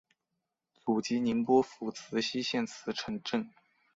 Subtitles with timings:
[0.83, 3.47] 祖籍宁波府慈溪县慈城镇。